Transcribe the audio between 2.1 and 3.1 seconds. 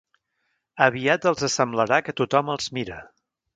tothom els mira.